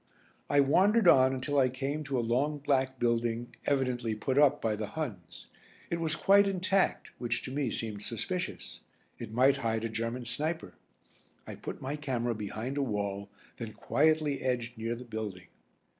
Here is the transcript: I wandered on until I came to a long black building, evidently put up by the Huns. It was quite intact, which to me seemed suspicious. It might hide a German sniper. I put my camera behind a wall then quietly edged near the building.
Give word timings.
I 0.49 0.61
wandered 0.61 1.07
on 1.07 1.31
until 1.31 1.59
I 1.59 1.69
came 1.69 2.03
to 2.05 2.17
a 2.17 2.25
long 2.25 2.57
black 2.57 2.97
building, 2.97 3.55
evidently 3.67 4.15
put 4.15 4.35
up 4.39 4.59
by 4.59 4.75
the 4.75 4.87
Huns. 4.87 5.45
It 5.91 5.99
was 5.99 6.15
quite 6.15 6.47
intact, 6.47 7.11
which 7.19 7.43
to 7.43 7.51
me 7.51 7.69
seemed 7.69 8.01
suspicious. 8.01 8.79
It 9.19 9.31
might 9.31 9.57
hide 9.57 9.83
a 9.83 9.89
German 9.89 10.25
sniper. 10.25 10.73
I 11.45 11.53
put 11.53 11.83
my 11.83 11.97
camera 11.97 12.33
behind 12.33 12.79
a 12.79 12.81
wall 12.81 13.29
then 13.57 13.73
quietly 13.73 14.41
edged 14.41 14.75
near 14.75 14.95
the 14.95 15.05
building. 15.05 15.49